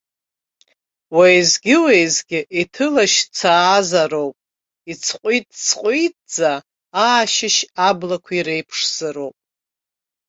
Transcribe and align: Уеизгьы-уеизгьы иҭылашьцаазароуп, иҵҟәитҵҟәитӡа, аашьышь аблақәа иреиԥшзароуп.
Уеизгьы-уеизгьы 1.15 2.39
иҭылашьцаазароуп, 2.61 4.35
иҵҟәитҵҟәитӡа, 4.91 6.51
аашьышь 7.05 7.61
аблақәа 7.87 8.33
иреиԥшзароуп. 8.37 9.35